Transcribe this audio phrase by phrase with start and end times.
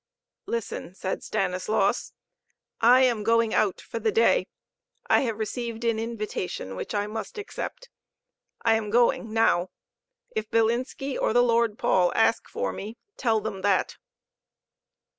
[0.47, 2.13] "Listen," said Stanislaus,
[2.79, 4.47] "I am going out for the day.
[5.05, 7.87] I have received an invitation which I must accept.
[8.63, 9.69] I am going now.
[10.35, 13.97] If Bilinski or the Lord Paul ask for me, tell them that."